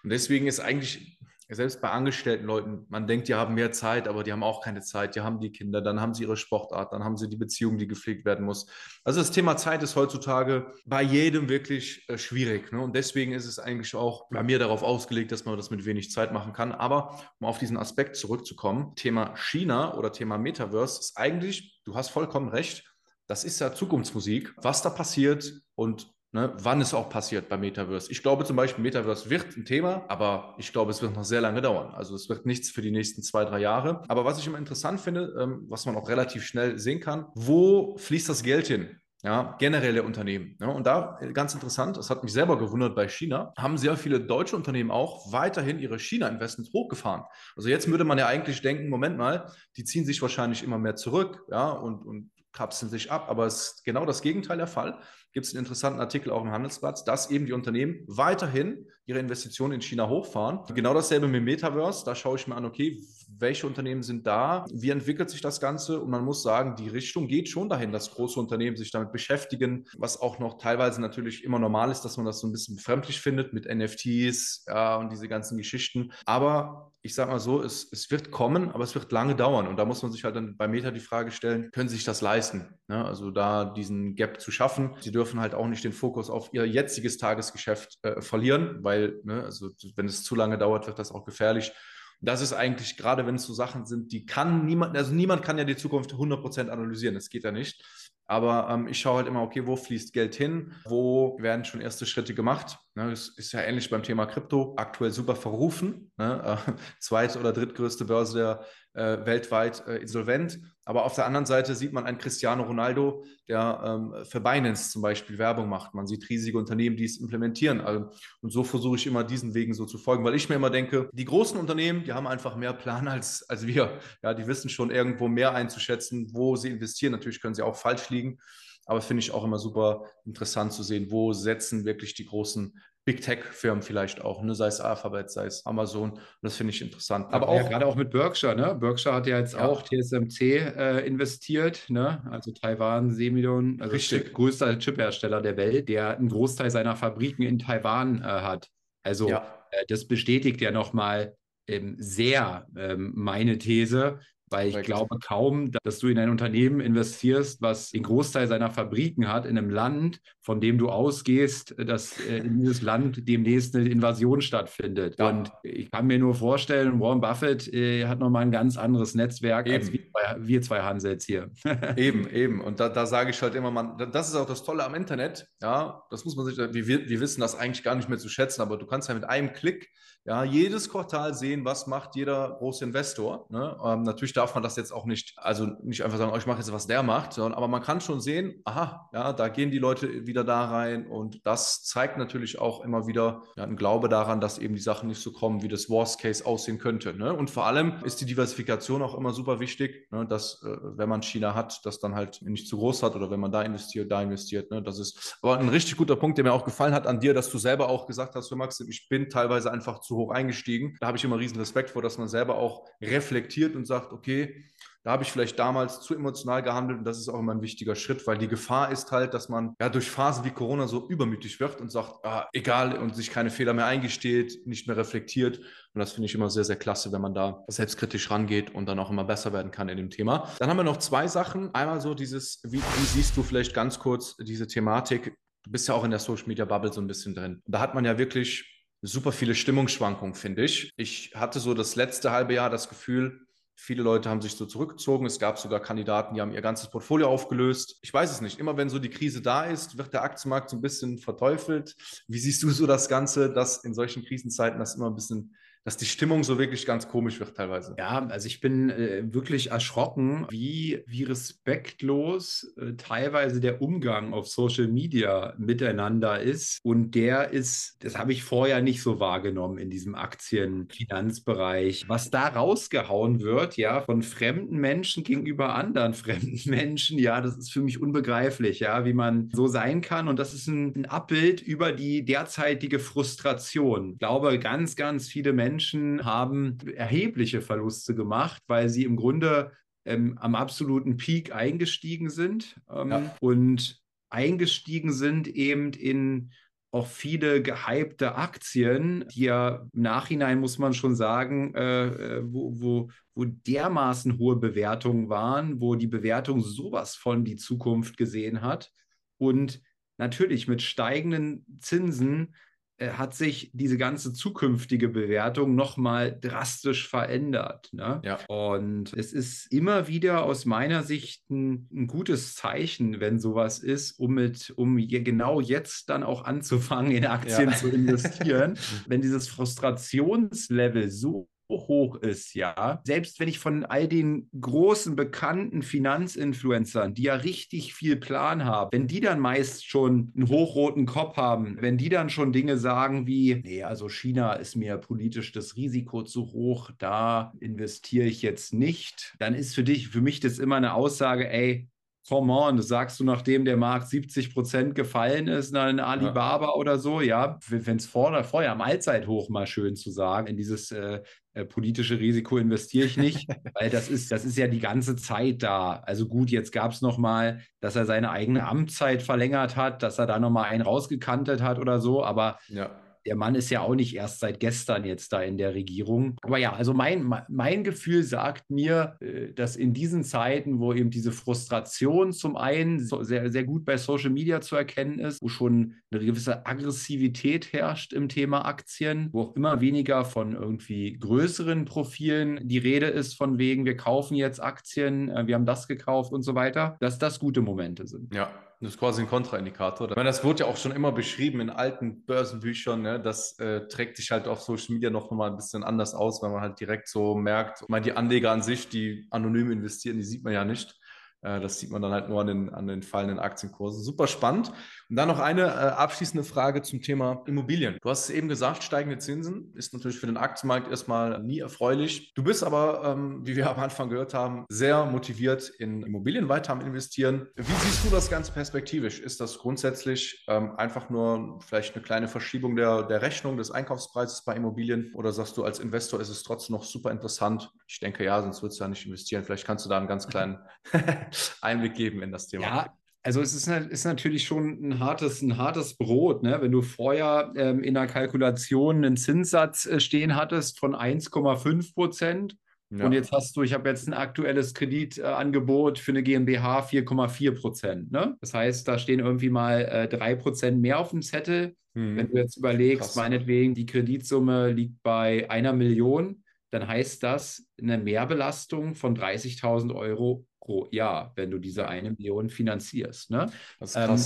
[0.02, 1.15] Und deswegen ist eigentlich
[1.54, 4.80] selbst bei angestellten Leuten, man denkt, die haben mehr Zeit, aber die haben auch keine
[4.80, 5.14] Zeit.
[5.14, 7.86] Die haben die Kinder, dann haben sie ihre Sportart, dann haben sie die Beziehung, die
[7.86, 8.66] gepflegt werden muss.
[9.04, 12.72] Also das Thema Zeit ist heutzutage bei jedem wirklich äh, schwierig.
[12.72, 12.80] Ne?
[12.80, 16.10] Und deswegen ist es eigentlich auch bei mir darauf ausgelegt, dass man das mit wenig
[16.10, 16.72] Zeit machen kann.
[16.72, 22.10] Aber um auf diesen Aspekt zurückzukommen, Thema China oder Thema Metaverse ist eigentlich, du hast
[22.10, 22.92] vollkommen recht,
[23.28, 24.52] das ist ja Zukunftsmusik.
[24.56, 28.12] Was da passiert und Ne, wann es auch passiert beim Metaverse.
[28.12, 31.40] Ich glaube zum Beispiel, Metaverse wird ein Thema, aber ich glaube, es wird noch sehr
[31.40, 31.94] lange dauern.
[31.94, 34.02] Also es wird nichts für die nächsten zwei, drei Jahre.
[34.08, 37.96] Aber was ich immer interessant finde, ähm, was man auch relativ schnell sehen kann, wo
[37.96, 39.00] fließt das Geld hin?
[39.22, 40.58] Ja, generelle Unternehmen.
[40.60, 43.96] Ja, und da äh, ganz interessant, das hat mich selber gewundert bei China, haben sehr
[43.96, 47.22] viele deutsche Unternehmen auch weiterhin ihre China-Investments hochgefahren.
[47.56, 50.96] Also jetzt würde man ja eigentlich denken, Moment mal, die ziehen sich wahrscheinlich immer mehr
[50.96, 53.26] zurück, ja, und, und kapseln sich ab.
[53.28, 54.98] Aber es ist genau das Gegenteil der Fall.
[55.36, 59.74] Gibt es einen interessanten Artikel auch im Handelsplatz, dass eben die Unternehmen weiterhin ihre Investitionen
[59.74, 60.60] in China hochfahren.
[60.74, 62.04] Genau dasselbe mit Metaverse.
[62.06, 63.00] Da schaue ich mir an, okay,
[63.38, 64.64] welche Unternehmen sind da?
[64.72, 66.00] Wie entwickelt sich das Ganze?
[66.00, 69.86] Und man muss sagen, die Richtung geht schon dahin, dass große Unternehmen sich damit beschäftigen,
[69.96, 73.20] was auch noch teilweise natürlich immer normal ist, dass man das so ein bisschen befremdlich
[73.20, 76.12] findet mit NFTs ja, und diese ganzen Geschichten.
[76.24, 79.68] Aber ich sage mal so, es, es wird kommen, aber es wird lange dauern.
[79.68, 82.04] Und da muss man sich halt dann bei Meta die Frage stellen, können Sie sich
[82.04, 82.74] das leisten?
[82.88, 83.04] Ne?
[83.04, 84.96] Also da diesen Gap zu schaffen.
[85.00, 89.42] Sie dürfen halt auch nicht den Fokus auf Ihr jetziges Tagesgeschäft äh, verlieren, weil, ne,
[89.44, 91.72] also wenn es zu lange dauert, wird das auch gefährlich.
[92.20, 95.58] Das ist eigentlich, gerade wenn es so Sachen sind, die kann niemand, also niemand kann
[95.58, 97.82] ja die Zukunft 100% analysieren, das geht ja nicht.
[98.28, 100.72] Aber ähm, ich schaue halt immer, okay, wo fließt Geld hin?
[100.84, 102.78] Wo werden schon erste Schritte gemacht?
[102.94, 106.10] Ne, das ist ja ähnlich beim Thema Krypto, aktuell super verrufen.
[106.16, 106.58] Ne?
[106.66, 110.58] Äh, zweite oder drittgrößte Börse der äh, weltweit äh, insolvent.
[110.88, 115.02] Aber auf der anderen Seite sieht man einen Cristiano Ronaldo, der ähm, für Binance zum
[115.02, 115.94] Beispiel Werbung macht.
[115.94, 117.80] Man sieht riesige Unternehmen, die es implementieren.
[117.80, 118.08] Also,
[118.40, 121.10] und so versuche ich immer diesen Wegen so zu folgen, weil ich mir immer denke,
[121.12, 123.98] die großen Unternehmen, die haben einfach mehr Plan als, als wir.
[124.22, 127.10] Ja, die wissen schon irgendwo mehr einzuschätzen, wo sie investieren.
[127.10, 128.38] Natürlich können sie auch falsch liegen.
[128.84, 132.72] Aber finde ich auch immer super interessant zu sehen, wo setzen wirklich die großen
[133.06, 134.52] Big Tech-Firmen vielleicht auch, ne?
[134.56, 136.10] sei es Alphabet, sei es Amazon.
[136.10, 137.32] Und das finde ich interessant.
[137.32, 138.74] Aber auch ja, gerade auch mit Berkshire, ne?
[138.74, 139.64] Berkshire hat ja jetzt ja.
[139.64, 142.20] auch TSMC äh, investiert, ne?
[142.32, 147.60] Also Taiwan, Semidon, also Chip, größter Chiphersteller der Welt, der einen Großteil seiner Fabriken in
[147.60, 148.68] Taiwan äh, hat.
[149.04, 149.46] Also ja.
[149.70, 151.36] äh, das bestätigt ja nochmal
[151.68, 157.60] ähm, sehr ähm, meine These, weil ich glaube kaum, dass du in ein Unternehmen investierst,
[157.62, 162.38] was den Großteil seiner Fabriken hat, in einem Land, von dem du ausgehst, dass äh,
[162.38, 165.16] in dieses Land demnächst eine Invasion stattfindet.
[165.18, 165.30] Ja.
[165.30, 169.66] Und ich kann mir nur vorstellen, Warren Buffett äh, hat nochmal ein ganz anderes Netzwerk
[169.66, 169.76] eben.
[169.76, 170.00] als wir,
[170.38, 171.50] wir zwei Hansels hier.
[171.96, 172.60] eben, eben.
[172.60, 175.48] Und da, da sage ich halt immer, man, das ist auch das Tolle am Internet.
[175.60, 178.62] Ja, das muss man sich, wir, wir wissen das eigentlich gar nicht mehr zu schätzen,
[178.62, 179.88] aber du kannst ja mit einem Klick
[180.26, 183.46] ja, jedes Quartal sehen, was macht jeder große Investor.
[183.48, 183.76] Ne?
[183.84, 186.58] Ähm, natürlich darf man das jetzt auch nicht, also nicht einfach sagen, oh, ich mache
[186.58, 189.78] jetzt, was der macht, sondern, aber man kann schon sehen, aha, ja, da gehen die
[189.78, 194.40] Leute wieder da rein und das zeigt natürlich auch immer wieder ja, einen Glaube daran,
[194.40, 197.14] dass eben die Sachen nicht so kommen, wie das Worst Case aussehen könnte.
[197.14, 197.32] Ne?
[197.32, 200.26] Und vor allem ist die Diversifikation auch immer super wichtig, ne?
[200.26, 203.40] dass äh, wenn man China hat, das dann halt nicht zu groß hat oder wenn
[203.40, 204.72] man da investiert, da investiert.
[204.72, 204.82] Ne?
[204.82, 207.48] Das ist aber ein richtig guter Punkt, der mir auch gefallen hat an dir, dass
[207.48, 210.96] du selber auch gesagt hast, für Max, ich bin teilweise einfach zu hoch eingestiegen.
[211.00, 214.64] Da habe ich immer riesen Respekt vor, dass man selber auch reflektiert und sagt, okay,
[215.06, 217.94] da habe ich vielleicht damals zu emotional gehandelt und das ist auch immer ein wichtiger
[217.94, 221.60] Schritt, weil die Gefahr ist halt, dass man ja durch Phasen wie Corona so übermütig
[221.60, 225.58] wird und sagt, ah, egal und sich keine Fehler mehr eingesteht, nicht mehr reflektiert.
[225.58, 228.98] Und das finde ich immer sehr, sehr klasse, wenn man da selbstkritisch rangeht und dann
[228.98, 230.50] auch immer besser werden kann in dem Thema.
[230.58, 231.72] Dann haben wir noch zwei Sachen.
[231.72, 235.36] Einmal so dieses, wie, wie siehst du vielleicht ganz kurz diese Thematik?
[235.62, 237.62] Du bist ja auch in der Social Media Bubble so ein bisschen drin.
[237.66, 238.75] Da hat man ja wirklich
[239.06, 240.90] super viele Stimmungsschwankungen, finde ich.
[240.96, 243.46] Ich hatte so das letzte halbe Jahr das Gefühl,
[243.78, 245.26] Viele Leute haben sich so zurückgezogen.
[245.26, 247.98] Es gab sogar Kandidaten, die haben ihr ganzes Portfolio aufgelöst.
[248.00, 248.58] Ich weiß es nicht.
[248.58, 251.94] Immer wenn so die Krise da ist, wird der Aktienmarkt so ein bisschen verteufelt.
[252.26, 255.54] Wie siehst du so das Ganze, dass in solchen Krisenzeiten das immer ein bisschen
[255.86, 257.94] dass die Stimmung so wirklich ganz komisch wird teilweise.
[257.96, 264.48] Ja, also ich bin äh, wirklich erschrocken, wie, wie respektlos äh, teilweise der Umgang auf
[264.48, 266.80] Social Media miteinander ist.
[266.82, 272.08] Und der ist, das habe ich vorher nicht so wahrgenommen in diesem Aktienfinanzbereich.
[272.08, 277.72] Was da rausgehauen wird, ja, von fremden Menschen gegenüber anderen fremden Menschen, ja, das ist
[277.72, 280.26] für mich unbegreiflich, ja, wie man so sein kann.
[280.26, 284.14] Und das ist ein, ein Abbild über die derzeitige Frustration.
[284.14, 289.72] Ich glaube, ganz, ganz viele Menschen Menschen haben erhebliche Verluste gemacht, weil sie im Grunde
[290.06, 293.36] ähm, am absoluten Peak eingestiegen sind ähm, ja.
[293.40, 296.50] und eingestiegen sind eben in
[296.92, 302.80] auch viele gehypte Aktien, die ja im Nachhinein, muss man schon sagen, äh, äh wo,
[302.80, 308.92] wo, wo dermaßen hohe Bewertungen waren, wo die Bewertung sowas von die Zukunft gesehen hat.
[309.36, 309.82] Und
[310.16, 312.54] natürlich mit steigenden Zinsen
[312.98, 317.90] hat sich diese ganze zukünftige Bewertung nochmal drastisch verändert.
[317.92, 318.22] Ne?
[318.24, 318.38] Ja.
[318.48, 324.18] Und es ist immer wieder aus meiner Sicht ein, ein, gutes Zeichen, wenn sowas ist,
[324.18, 327.76] um mit, um genau jetzt dann auch anzufangen, in Aktien ja.
[327.76, 328.78] zu investieren.
[329.06, 333.00] wenn dieses Frustrationslevel so hoch ist, ja.
[333.04, 338.90] Selbst wenn ich von all den großen, bekannten Finanzinfluencern, die ja richtig viel Plan haben,
[338.92, 343.26] wenn die dann meist schon einen hochroten Kopf haben, wenn die dann schon Dinge sagen
[343.26, 348.72] wie, nee, also China ist mir politisch das Risiko zu hoch, da investiere ich jetzt
[348.72, 351.88] nicht, dann ist für dich, für mich das immer eine Aussage, ey,
[352.28, 356.74] come on, das sagst du, nachdem der Markt 70 Prozent gefallen ist, dann Alibaba ja.
[356.74, 360.90] oder so, ja, wenn es vor, vorher am Allzeithoch mal schön zu sagen, in dieses
[360.90, 361.20] äh,
[361.54, 365.62] äh, politische Risiko investiere ich nicht, weil das ist, das ist ja die ganze Zeit
[365.62, 366.02] da.
[366.04, 370.26] Also gut, jetzt gab es nochmal, dass er seine eigene Amtszeit verlängert hat, dass er
[370.26, 372.90] da nochmal einen rausgekantet hat oder so, aber ja
[373.26, 376.36] der Mann ist ja auch nicht erst seit gestern jetzt da in der Regierung.
[376.42, 381.10] Aber ja, also mein, mein Gefühl sagt mir, äh, dass in diesen Zeiten, wo eben
[381.10, 385.94] diese Frustration zum einen sehr, sehr gut bei Social Media zu erkennen ist, wo schon
[386.10, 392.60] eine gewisse Aggressivität herrscht im Thema Aktien, wo auch immer weniger von irgendwie größeren Profilen
[392.66, 396.42] die Rede ist, von wegen, wir kaufen jetzt Aktien, äh, wir haben das gekauft und
[396.42, 398.34] so weiter, dass das gute Momente sind.
[398.34, 400.10] Ja, das ist quasi ein Kontraindikator.
[400.10, 403.00] Ich meine, das wurde ja auch schon immer beschrieben in alten Börsenbüchern.
[403.00, 403.18] Ne?
[403.18, 406.50] Das äh, trägt sich halt auf Social Media noch mal ein bisschen anders aus, weil
[406.50, 410.24] man halt direkt so merkt, ich meine, die Anleger an sich, die anonym investieren, die
[410.24, 410.94] sieht man ja nicht.
[411.40, 414.02] Äh, das sieht man dann halt nur an den, an den fallenden Aktienkursen.
[414.02, 414.70] Super spannend.
[415.08, 417.98] Und dann noch eine äh, abschließende Frage zum Thema Immobilien.
[418.02, 422.34] Du hast es eben gesagt, steigende Zinsen ist natürlich für den Aktienmarkt erstmal nie erfreulich.
[422.34, 426.72] Du bist aber, ähm, wie wir am Anfang gehört haben, sehr motiviert in Immobilien weiter
[426.72, 427.48] am Investieren.
[427.54, 429.20] Wie siehst du das Ganze perspektivisch?
[429.20, 434.44] Ist das grundsätzlich ähm, einfach nur vielleicht eine kleine Verschiebung der, der Rechnung des Einkaufspreises
[434.44, 435.12] bei Immobilien?
[435.14, 437.70] Oder sagst du, als Investor ist es trotzdem noch super interessant?
[437.86, 439.44] Ich denke ja, sonst würdest du ja nicht investieren.
[439.44, 440.58] Vielleicht kannst du da einen ganz kleinen
[441.60, 442.64] Einblick geben in das Thema.
[442.64, 446.58] Ja, also es ist, ist, natürlich schon ein hartes, ein hartes Brot, ne?
[446.60, 452.56] wenn du vorher ähm, in der Kalkulation einen Zinssatz äh, stehen hattest von 1,5 Prozent
[452.90, 453.04] ja.
[453.04, 458.12] und jetzt hast du, ich habe jetzt ein aktuelles Kreditangebot für eine GmbH 4,4 Prozent.
[458.12, 458.36] Ne?
[458.40, 461.74] Das heißt, da stehen irgendwie mal äh, 3 Prozent mehr auf dem Zettel.
[461.96, 462.16] Hm.
[462.16, 463.16] Wenn du jetzt überlegst, Krass.
[463.16, 470.45] meinetwegen, die Kreditsumme liegt bei einer Million, dann heißt das eine Mehrbelastung von 30.000 Euro
[470.66, 473.30] pro Jahr, wenn du diese eine Million finanzierst.
[473.30, 473.46] Ne?
[473.94, 474.18] Ähm,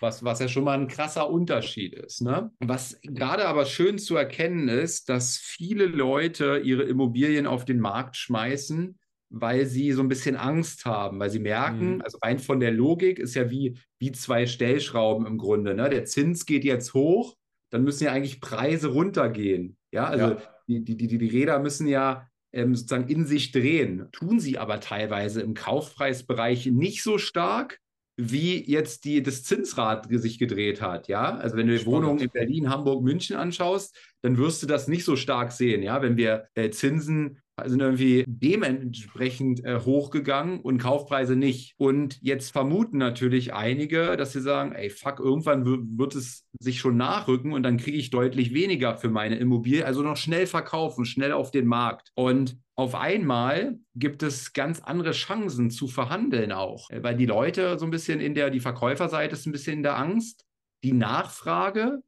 [0.00, 2.20] was, was ja schon mal ein krasser Unterschied ist.
[2.20, 2.50] Ne?
[2.60, 8.16] Was gerade aber schön zu erkennen ist, dass viele Leute ihre Immobilien auf den Markt
[8.16, 8.98] schmeißen,
[9.30, 12.02] weil sie so ein bisschen Angst haben, weil sie merken, mhm.
[12.02, 15.74] also rein von der Logik ist ja wie, wie zwei Stellschrauben im Grunde.
[15.74, 15.88] Ne?
[15.88, 17.36] Der Zins geht jetzt hoch,
[17.70, 19.78] dann müssen ja eigentlich Preise runtergehen.
[19.92, 20.42] Ja, also ja.
[20.68, 24.08] Die, die, die, die Räder müssen ja sozusagen in sich drehen.
[24.12, 27.80] Tun sie aber teilweise im Kaufpreisbereich nicht so stark,
[28.16, 31.06] wie jetzt die, das Zinsrad sich gedreht hat.
[31.08, 34.88] Ja, also wenn du die Wohnungen in Berlin, Hamburg, München anschaust, dann wirst du das
[34.88, 35.82] nicht so stark sehen.
[35.82, 41.74] Ja, wenn wir äh, Zinsen sind irgendwie dementsprechend äh, hochgegangen und Kaufpreise nicht.
[41.78, 45.64] Und jetzt vermuten natürlich einige, dass sie sagen, ey, fuck, irgendwann
[45.98, 49.86] wird es sich schon nachrücken und dann kriege ich deutlich weniger für meine Immobilie.
[49.86, 52.12] Also noch schnell verkaufen, schnell auf den Markt.
[52.14, 57.78] Und auf einmal gibt es ganz andere Chancen zu verhandeln auch, äh, weil die Leute
[57.78, 60.44] so ein bisschen in der, die Verkäuferseite ist ein bisschen in der Angst.
[60.84, 62.02] Die Nachfrage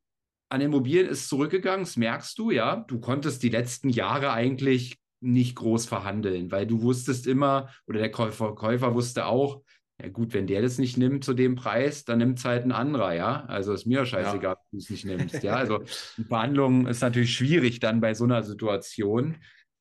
[0.50, 2.76] an Immobilien ist zurückgegangen, das merkst du, ja.
[2.88, 8.10] Du konntest die letzten Jahre eigentlich nicht groß verhandeln, weil du wusstest immer, oder der
[8.10, 9.62] Käufer, Käufer wusste auch,
[10.00, 12.72] ja gut, wenn der das nicht nimmt zu dem Preis, dann nimmt es halt ein
[12.72, 13.44] anderer, ja.
[13.46, 14.52] Also ist mir scheißegal, ja.
[14.52, 15.42] ob du es nicht nimmst.
[15.42, 15.80] Ja, also
[16.28, 19.36] Verhandlungen ist natürlich schwierig dann bei so einer Situation.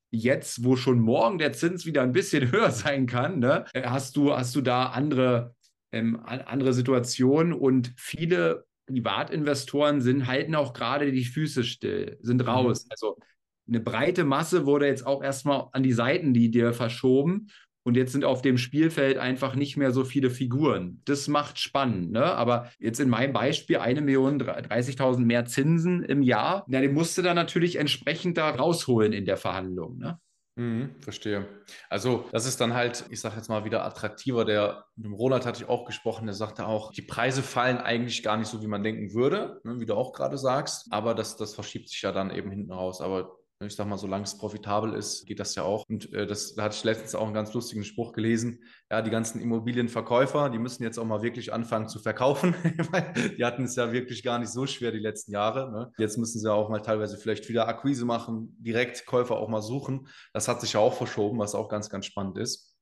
[0.09, 4.33] Jetzt, wo schon morgen der Zins wieder ein bisschen höher sein kann, ne, hast du,
[4.33, 5.53] hast du da andere,
[5.91, 12.49] ähm, andere Situationen und viele Privatinvestoren sind, halten auch gerade die Füße still, sind mhm.
[12.49, 12.87] raus.
[12.89, 13.17] Also
[13.67, 17.47] eine breite Masse wurde jetzt auch erstmal an die Seitenlinie verschoben.
[17.83, 21.01] Und jetzt sind auf dem Spielfeld einfach nicht mehr so viele Figuren.
[21.05, 22.11] Das macht spannend.
[22.11, 22.21] Ne?
[22.21, 27.17] Aber jetzt in meinem Beispiel eine Million 30.000 mehr Zinsen im Jahr, na, den musst
[27.17, 29.99] du dann natürlich entsprechend da rausholen in der Verhandlung.
[29.99, 30.19] Ne?
[30.57, 31.47] Mhm, verstehe.
[31.87, 34.43] Also das ist dann halt, ich sage jetzt mal wieder attraktiver.
[34.43, 38.23] Der mit dem Ronald hatte ich auch gesprochen, der sagte auch, die Preise fallen eigentlich
[38.23, 40.87] gar nicht so, wie man denken würde, ne, wie du auch gerade sagst.
[40.91, 43.01] Aber das, das verschiebt sich ja dann eben hinten raus.
[43.01, 45.83] Aber ich sag mal, solange es profitabel ist, geht das ja auch.
[45.89, 48.63] Und äh, das, da hatte ich letztens auch einen ganz lustigen Spruch gelesen.
[48.91, 52.55] Ja, die ganzen Immobilienverkäufer, die müssen jetzt auch mal wirklich anfangen zu verkaufen,
[53.37, 55.71] die hatten es ja wirklich gar nicht so schwer die letzten Jahre.
[55.71, 55.91] Ne?
[55.97, 60.07] Jetzt müssen sie auch mal teilweise vielleicht wieder Akquise machen, direkt Käufer auch mal suchen.
[60.33, 62.75] Das hat sich ja auch verschoben, was auch ganz, ganz spannend ist.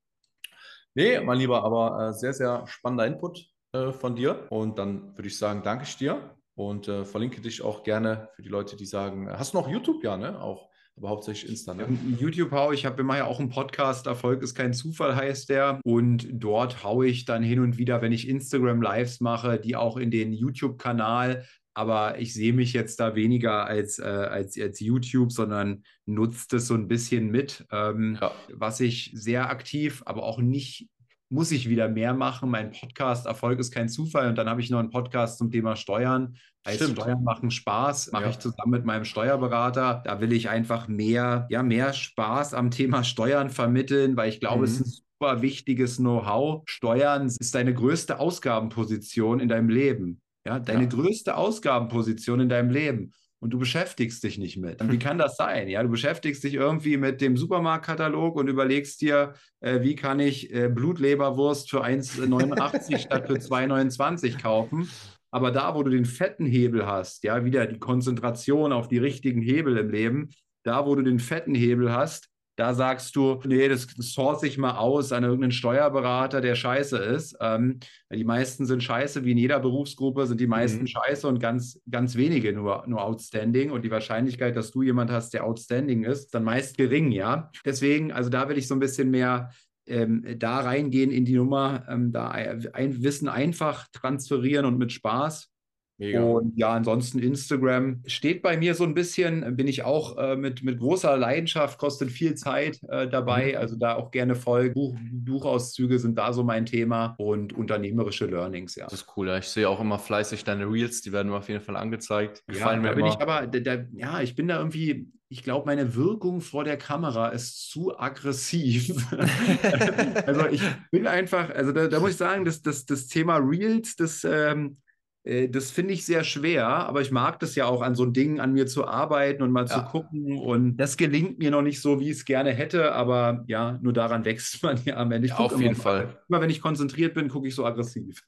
[0.94, 4.48] Nee, mein Lieber, aber äh, sehr, sehr spannender Input äh, von dir.
[4.50, 8.41] Und dann würde ich sagen, danke ich dir und äh, verlinke dich auch gerne für
[8.41, 10.04] die Leute, die sagen, hast du noch YouTube?
[10.04, 10.41] Ja, ne?
[10.41, 11.74] Auch, aber hauptsächlich Insta.
[11.74, 11.88] Ne?
[12.18, 15.82] YouTube hau ich, habe immer ja auch einen Podcast, Erfolg ist kein Zufall heißt der.
[15.84, 19.98] Und dort haue ich dann hin und wieder, wenn ich Instagram Lives mache, die auch
[19.98, 21.46] in den YouTube-Kanal.
[21.74, 26.68] Aber ich sehe mich jetzt da weniger als, äh, als, als YouTube, sondern nutze das
[26.68, 28.32] so ein bisschen mit, ähm, ja.
[28.54, 30.88] was ich sehr aktiv, aber auch nicht
[31.30, 32.50] muss ich wieder mehr machen.
[32.50, 34.30] Mein Podcast Erfolg ist kein Zufall.
[34.30, 36.38] Und dann habe ich noch einen Podcast zum Thema Steuern.
[36.66, 37.00] Heißt Stimmt.
[37.00, 38.30] Steuern machen Spaß, mache ja.
[38.32, 40.02] ich zusammen mit meinem Steuerberater.
[40.04, 44.60] Da will ich einfach mehr, ja, mehr Spaß am Thema Steuern vermitteln, weil ich glaube,
[44.60, 44.64] mhm.
[44.66, 46.64] es ist ein super wichtiges Know-how.
[46.66, 50.22] Steuern ist deine größte Ausgabenposition in deinem Leben.
[50.48, 50.90] Ja, deine ja.
[50.90, 53.12] größte Ausgabenposition in deinem Leben
[53.46, 54.80] und du beschäftigst dich nicht mit.
[54.92, 55.68] Wie kann das sein?
[55.68, 60.52] Ja, du beschäftigst dich irgendwie mit dem Supermarktkatalog und überlegst dir, äh, wie kann ich
[60.52, 64.90] äh, Blutleberwurst für 1,89 statt für 2,29 kaufen.
[65.30, 69.44] Aber da, wo du den fetten Hebel hast, ja, wieder die Konzentration auf die richtigen
[69.44, 70.30] Hebel im Leben,
[70.64, 74.78] da, wo du den fetten Hebel hast, da sagst du, nee, das source ich mal
[74.78, 77.36] aus an irgendeinen Steuerberater, der scheiße ist.
[77.41, 77.80] Ähm,
[78.12, 80.88] die meisten sind scheiße, wie in jeder Berufsgruppe sind die meisten mhm.
[80.88, 83.72] scheiße und ganz, ganz wenige nur, nur outstanding.
[83.72, 87.52] Und die Wahrscheinlichkeit, dass du jemand hast, der outstanding ist, dann meist gering, ja.
[87.65, 89.52] Deswegen, also da will ich so ein bisschen mehr
[89.88, 95.52] ähm, da reingehen in die Nummer, ähm, da ein Wissen einfach transferieren und mit Spaß.
[95.98, 96.22] Mega.
[96.22, 100.62] Und ja, ansonsten Instagram steht bei mir so ein bisschen, bin ich auch äh, mit,
[100.62, 103.54] mit großer Leidenschaft, kostet viel Zeit äh, dabei.
[103.54, 103.58] Mhm.
[103.58, 104.74] Also da auch gerne folgen.
[104.74, 108.86] Buch, Buchauszüge sind da so mein Thema und unternehmerische Learnings, ja.
[108.86, 109.28] Das ist cool.
[109.28, 109.38] Ja.
[109.38, 112.44] Ich sehe auch immer fleißig deine Reels, die werden mir auf jeden Fall angezeigt.
[112.48, 113.14] Gefallen ja, da bin immer.
[113.14, 116.78] ich aber, da, da, ja, ich bin da irgendwie, ich glaube, meine Wirkung vor der
[116.78, 118.96] Kamera ist zu aggressiv.
[120.26, 123.96] also ich bin einfach, also da, da, muss ich sagen, dass das, das Thema Reels,
[123.96, 124.85] das ähm, äh,
[125.26, 128.54] das finde ich sehr schwer, aber ich mag das ja auch an so Dingen an
[128.54, 129.74] mir zu arbeiten und mal ja.
[129.74, 130.38] zu gucken.
[130.38, 133.94] Und das gelingt mir noch nicht so, wie ich es gerne hätte, aber ja, nur
[133.94, 135.28] daran wächst man ja am Ende.
[135.28, 136.20] Ja, auf jeden Fall.
[136.30, 138.24] Immer wenn ich konzentriert bin, gucke ich so aggressiv.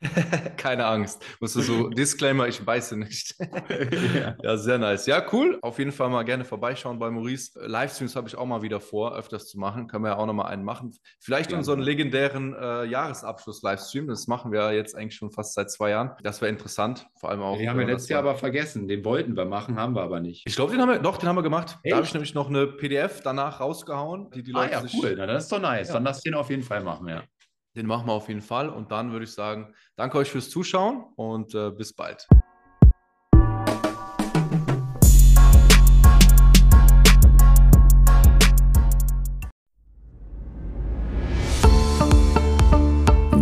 [0.56, 1.22] Keine Angst.
[1.40, 3.34] Musst du so, Disclaimer, ich beiße nicht.
[4.14, 4.36] ja.
[4.42, 4.56] ja.
[4.56, 5.06] sehr nice.
[5.06, 5.58] Ja, cool.
[5.62, 7.58] Auf jeden Fall mal gerne vorbeischauen bei Maurice.
[7.66, 9.86] Livestreams habe ich auch mal wieder vor, öfters zu machen.
[9.86, 10.94] Können wir ja auch noch mal einen machen.
[11.20, 11.58] Vielleicht ja.
[11.58, 14.08] unseren legendären äh, Jahresabschluss-Livestream.
[14.08, 16.12] Das machen wir jetzt eigentlich schon fast seit zwei Jahren.
[16.22, 17.58] Das das wäre interessant, vor allem auch.
[17.58, 18.86] Den haben wir letztes Jahr aber vergessen.
[18.86, 20.44] Den wollten wir machen, haben wir aber nicht.
[20.46, 21.78] Ich glaube, den haben wir, doch, den haben wir gemacht.
[21.82, 21.92] Echt?
[21.92, 24.94] Da habe ich nämlich noch eine PDF danach rausgehauen, die die ah, Leute ja, sich,
[24.94, 25.16] cool.
[25.18, 25.88] Na, das ist doch nice.
[25.88, 25.94] Ja.
[25.94, 27.24] Dann lass den auf jeden Fall machen, ja.
[27.74, 28.68] Den machen wir auf jeden Fall.
[28.68, 32.28] Und dann würde ich sagen, danke euch fürs Zuschauen und äh, bis bald.